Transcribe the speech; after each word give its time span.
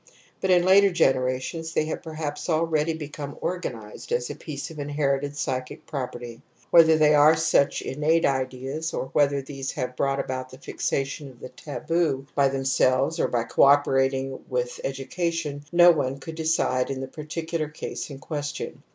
But 0.39 0.49
in 0.49 0.65
later 0.65 0.89
generations 0.89 1.73
they 1.73 1.85
have 1.85 2.01
perhaps 2.01 2.49
already 2.49 2.95
become' 2.95 3.37
organized' 3.39 4.11
as 4.11 4.31
a 4.31 4.35
piece 4.35 4.71
of 4.71 4.79
inherited 4.79 5.37
psychic 5.37 5.85
property. 5.85 6.41
Whether 6.71 6.97
there 6.97 7.19
are 7.19 7.35
such' 7.35 7.83
innate 7.83 8.25
ideas' 8.25 8.93
or 8.95 9.11
whether 9.13 9.43
these 9.43 9.73
have 9.73 9.95
brought 9.95 10.19
about 10.19 10.49
the 10.49 10.57
fixation 10.57 11.29
of 11.29 11.39
the 11.39 11.49
taboo 11.49 12.25
by 12.33 12.47
themselves 12.47 13.19
or 13.19 13.27
by 13.27 13.43
co 13.43 13.61
operating 13.61 14.39
with 14.49 14.79
education 14.83 15.65
no 15.71 15.91
one 15.91 16.17
could 16.19 16.33
decide 16.33 16.89
in 16.89 16.99
the 17.01 17.07
particular 17.07 17.69
case 17.69 18.09
in 18.09 18.17
question. 18.17 18.81